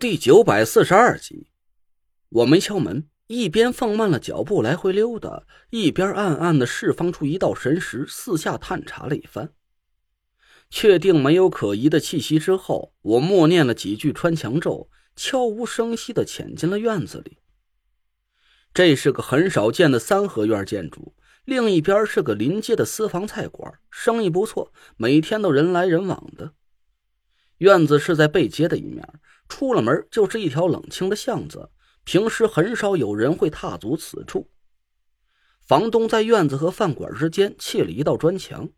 [0.00, 1.48] 第九百四十二集，
[2.30, 9.52] 我没敲门，一边放慢了脚步来回溜达，一边暗暗的释放出一道神识，四下探查了一番。
[10.70, 17.36] 确定没有可疑的气息之后，我默念了几句穿墙咒，悄无声息的潜进了院子里。
[18.72, 21.14] 这是个很少见的三合院建筑，
[21.44, 26.54] 另一边是个临街的私房菜馆，生意不错，每天都人来人往的。
[27.58, 29.06] 院子是在背街的一面。
[29.50, 31.68] 出了门就是一条冷清的巷子，
[32.04, 34.48] 平时很少有人会踏足此处。
[35.60, 38.70] 房东在院子和饭馆之间砌了一道砖墙，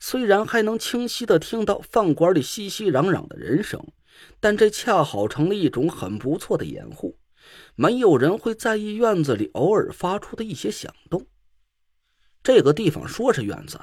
[0.00, 3.86] 虽然还能清晰的听到饭馆里熙熙攘攘的人声，
[4.40, 7.18] 但这恰好成了一种很不错的掩护，
[7.76, 11.26] 没有人会在意院子里偶尔发出的一些响动。
[12.42, 13.80] 这个地方说是院子，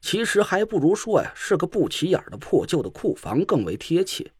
[0.00, 4.32] 其实还不如说呀是个不起眼的破旧的库房更为贴切。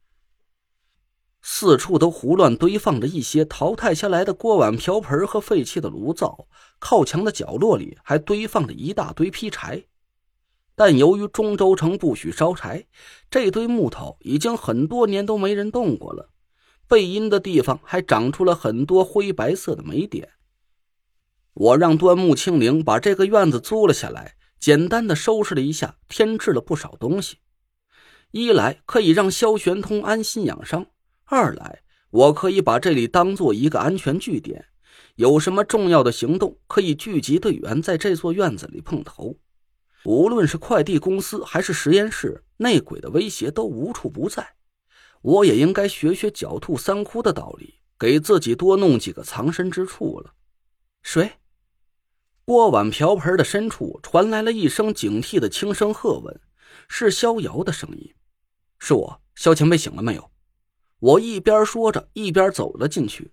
[1.42, 6.46] 四处都胡乱堆放着一些淘汰下来的锅碗瓢盆和废弃的炉灶，
[6.78, 9.84] 靠墙的角落里还堆放着一大堆劈柴。
[10.74, 12.86] 但由于中州城不许烧柴，
[13.30, 16.30] 这堆木头已经很多年都没人动过了。
[16.86, 20.30] 背阴的地方还长出了很多灰白色的霉点。
[21.54, 27.38] 我让端木清灵把这个院子租了下来，简单的收拾了一下，添置了不少东西。
[28.30, 30.86] 一来可以让萧玄通安心养伤。
[31.32, 34.66] 二来，我可以把这里当做一个安全据点，
[35.14, 39.38] 有什么重要的行动，可以聚集队员在这座院子里碰头。
[40.02, 44.56] 无论是快递公司还是实验室，内鬼的威胁都无处不在。
[45.22, 50.32] 我也应该学学狡兔三窟的道理，给自己多弄几个藏身之处了。
[51.04, 51.34] 谁？
[52.44, 56.40] 锅碗瓢盆的深处传来了一声警惕的轻声喝问，
[56.88, 58.12] 是逍遥的声音。
[58.80, 60.28] 是我，萧前辈醒了没有？
[61.00, 63.32] 我一边说着，一边走了进去。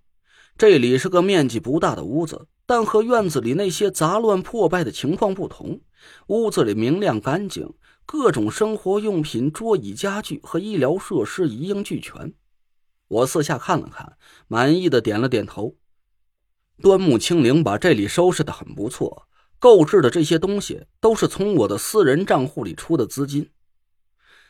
[0.58, 5.82] 这里是个面积不大的屋子，但和院子里那些杂乱破败的情况不同。
[6.28, 7.74] 屋子里明亮干净，
[8.06, 12.34] 各种生活用品、桌椅家具和医疗设施一应俱全。
[13.10, 14.18] 我四下看了看，
[14.48, 15.76] 满意的点了点头。
[16.82, 19.28] 端木清灵把这里收拾的很不错，
[19.60, 23.50] 购置的这些东西都是从我的私人账户里出的资金。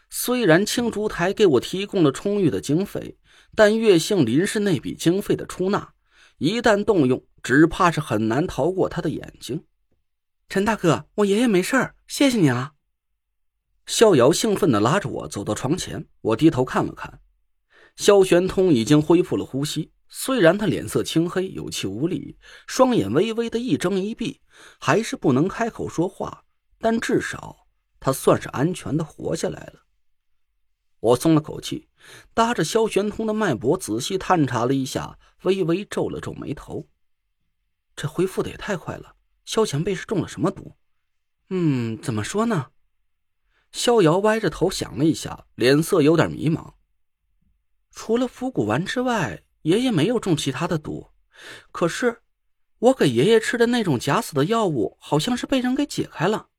[0.09, 3.17] 虽然青竹台给我提供了充裕的经费，
[3.55, 5.93] 但岳姓林氏那笔经费的出纳，
[6.37, 9.65] 一旦动用，只怕是很难逃过他的眼睛。
[10.49, 12.73] 陈大哥，我爷爷没事儿，谢谢你啊！
[13.85, 17.19] 逍遥兴奋地拉着我走到床前，我低头看了看，
[17.95, 24.39] 萧玄通已经恢复了呼吸，虽然他脸色青黑，有气无力，双眼微微的一睁一闭，
[24.79, 26.43] 还是不能开口说话，
[26.79, 27.67] 但至少
[27.99, 29.86] 他算是安全的活下来了。
[31.07, 31.87] 我松了口气，
[32.33, 36.85] 搭着萧玄通的脉搏仔细探查了一下，微微皱了皱眉头。
[37.95, 40.75] 这恢复的也太快了，萧前辈是中了什么毒？
[41.49, 42.71] 嗯，怎么说呢？
[43.71, 46.73] 逍遥歪着头想了一下，脸色有点迷茫。
[47.91, 51.07] 除了伏骨丸之外，爷爷没有中其他的毒。
[51.71, 52.21] 可是，
[52.79, 56.49] 我给爷爷吃的那种假死的药物，好像是被人给解开了。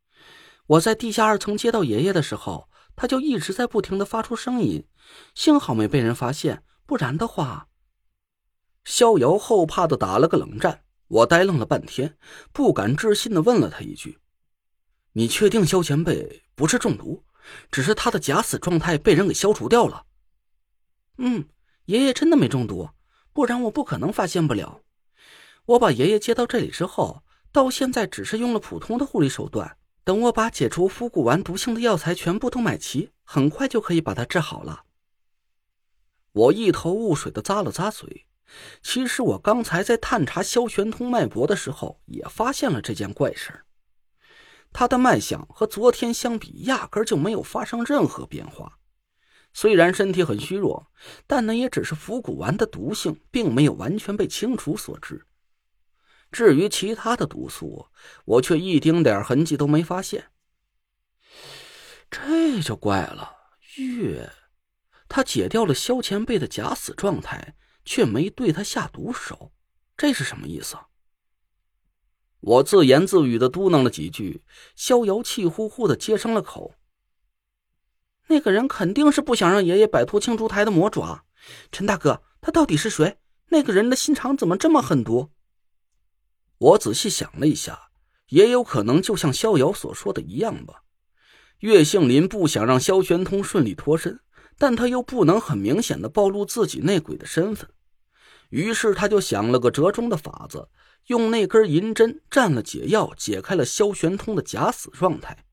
[0.67, 2.68] 我在地下二层接到爷爷的时候。
[2.99, 4.85] 他就一直在不停的发出声音，
[5.33, 7.69] 幸好没被人发现，不然的话。
[8.85, 12.19] 逍遥后怕的打了个冷战，我呆愣了半天，
[12.53, 14.19] 不敢置信的问了他一句
[15.15, 17.23] ：“你确定萧前辈不是中毒，
[17.71, 20.05] 只是他的假死状态被人给消除掉了
[21.19, 21.49] ？”“嗯，
[21.85, 22.91] 爷爷真的没中毒，
[23.33, 24.81] 不然我不可能发现不了。
[25.67, 27.23] 我把爷爷接到这里之后，
[27.53, 29.77] 到现在只是用了普通的护理手段。”
[30.09, 34.85] 等我把解除伏骨丸毒性的药材全部都买齐，很快就可以把它治好了。
[36.33, 38.25] 我一头雾水的咂了咂嘴。
[38.81, 43.67] 其实我刚才在探查萧玄通脉搏的时候，也发现了这件怪事
[44.73, 48.79] 他的脉象和昨天相比，压根就没有发生任何变化。
[49.53, 50.91] 虽然身体很虚弱，
[51.27, 55.27] 但那也只是伏骨丸的毒性，并没有完全被清除所致。
[56.31, 57.87] 至于其他的毒素，
[58.25, 60.31] 我却一丁点痕迹都没发现。
[62.11, 63.37] 这就怪了，
[63.77, 64.31] 月，
[65.09, 67.55] 他解掉了萧前辈的假死状态，
[67.85, 69.53] 却没对他下毒手，
[69.97, 70.77] 这是什么意思？
[72.41, 74.43] 我自言自语的嘟囔了几句，
[74.77, 76.75] 逍遥气呼呼的接上了口。
[78.29, 81.25] 那个人肯定是不想让爷爷摆脱青竹台的魔爪。
[81.73, 83.19] 陈大哥，他到底是谁？
[83.49, 85.31] 那个人的心肠怎么这么狠毒？
[86.59, 87.91] 我仔细想了一下，
[88.29, 90.83] 也有可能就像逍遥所说的一样吧。
[91.61, 94.21] 岳杏林不想让萧玄通顺利脱身，
[94.59, 97.69] 但他又不能很明显的暴露自己内鬼的身份，
[98.51, 100.69] 于是他就想了个折中的法子，
[101.07, 105.45] 用那根银针蘸了解药，解开了萧玄通的假死状态。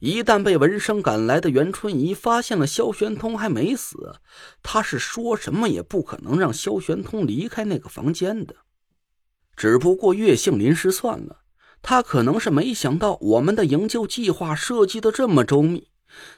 [0.00, 4.16] 一旦被闻声赶来的袁春怡发现了萧玄通还没死，
[4.62, 8.54] 他是说什么也不可能让萧玄通离开那个房间的。
[9.56, 11.40] 只不过岳杏林失算了，
[11.82, 15.88] 他可能是没想到我们的营救计划设计的这么周密。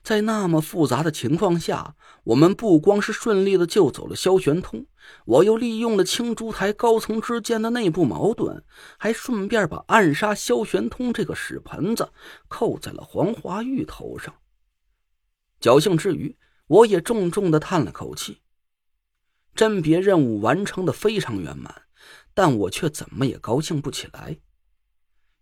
[0.03, 4.87] 在那么复杂的情况下，我们不光是顺利的救走了萧玄通，
[5.27, 8.65] 我又利用了青竹台高层之间的内部矛盾，
[8.97, 12.11] 还顺便把暗杀萧玄通这个屎盆子
[12.49, 14.35] 扣在了黄华玉头上。
[15.61, 16.39] 侥幸之余，
[16.69, 18.39] 我也重重的叹了口气。
[19.55, 21.83] 甄别任务完成的非常圆满，
[22.37, 24.37] 但我却怎么也高兴不起来。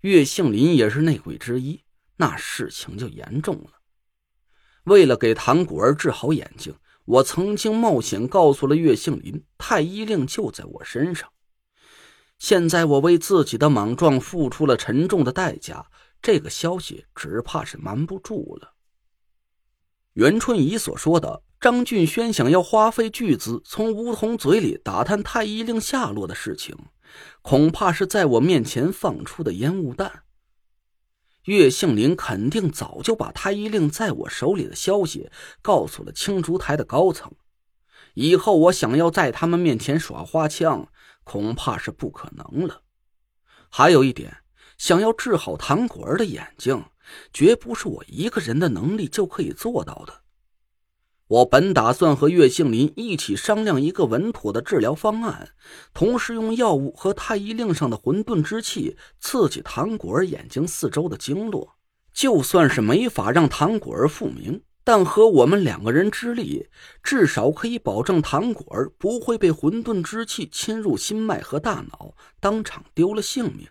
[0.03, 1.83] 岳杏林也是内鬼之一，
[2.19, 3.81] 那事情就严重了。
[4.85, 6.73] 为了给唐果儿治好眼睛，
[7.05, 11.29] 我曾经冒险告诉了岳杏林，太医令就在我身上。
[12.39, 15.91] 现在我为自己的莽撞付出了沉重的代价，
[16.23, 18.74] 这个消息只怕是瞒不住了。
[20.15, 26.77] 袁春怡所说的张俊轩想要花费巨资从梧桐嘴里打探太医令下落的事情，
[27.43, 30.23] 恐怕是在我面前放出的烟雾弹。
[31.47, 35.31] 岳杏林肯定早就把太医令在我手里的消息
[35.61, 37.33] 告诉了青竹台的高层，
[38.15, 40.87] 以后我想要在他们面前耍花枪，
[41.25, 42.83] 恐怕是不可能了。
[43.69, 44.37] 还有一点，
[44.79, 46.85] 想要治好唐果儿的眼睛，
[47.33, 50.23] 绝不是我一个人的能力就可以做到的。
[51.27, 55.49] 我本打算和岳杏林一起商量一个稳妥的治疗方案，
[55.95, 61.77] 同时用药物和太医令上的混沌之气刺激唐果儿眼睛四周的经络。
[62.13, 66.69] 就算是没法让唐果儿复明，但和我们两个人之力，
[67.03, 73.67] 至少可以保证唐果儿不会被混沌之气侵入心脉和大脑，当场丢了性命。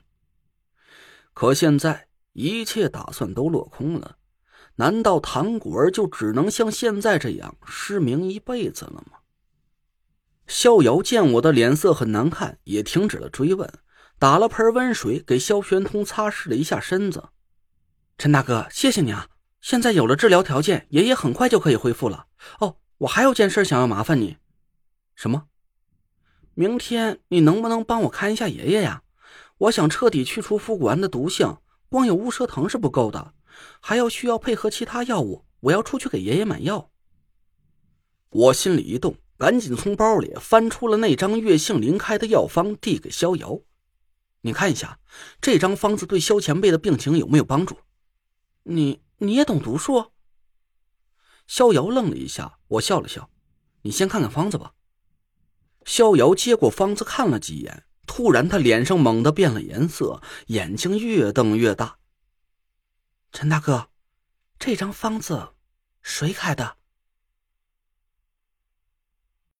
[1.33, 4.18] 可现在一切打算都落空了。
[4.75, 9.19] 难道唐果儿就只能像现在这样失明一辈子了吗？
[10.47, 13.71] 逍遥见我的脸色很难看，也停止了追问，
[14.19, 17.30] 打了盆温水给萧玄通擦拭了一下身子。
[18.18, 19.27] 陈大哥，谢谢你啊！
[19.62, 22.25] 现在有了治疗条件，爷爷很快就可以恢复了。
[22.59, 24.38] 哦，我还有件事想要麻烦你。
[25.15, 25.45] 什么？
[26.56, 29.03] 明天你能不能帮我看一下爷爷呀？
[29.59, 31.57] 我想彻底去除复古丸的毒性，
[31.94, 33.36] 光有乌蛇藤是不够的。
[33.80, 36.90] 还要需要配合其他药物，我要出去给爷爷买药。
[38.31, 43.62] 我心里一动，赶紧从包里翻出了那张岳杏林开的药方，递给逍遥
[44.42, 45.00] ：“你看一下，
[45.40, 47.78] 这张方子对萧前辈的病情有没有帮助？”
[48.66, 50.07] 你你也懂毒术？
[51.45, 53.30] 逍遥愣了一下，我笑了笑
[53.84, 54.74] ：“你先看看方子吧。”
[55.86, 61.97] 逍遥接过方子看了几眼，突然他脸上猛地变了颜色，眼睛越瞪越大。
[63.31, 63.89] 陈大哥，
[64.59, 65.50] 这张方子
[66.01, 66.77] 谁开的？